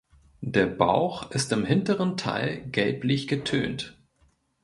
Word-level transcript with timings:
Der 0.41 0.65
Bauch 0.65 1.29
ist 1.29 1.51
im 1.51 1.63
hinteren 1.63 2.17
Teil 2.17 2.67
gelblich 2.71 3.27
getönt. 3.27 3.95